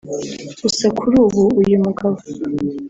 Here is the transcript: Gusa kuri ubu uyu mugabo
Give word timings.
Gusa 0.61 0.85
kuri 0.97 1.15
ubu 1.25 1.43
uyu 1.61 1.77
mugabo 1.83 2.17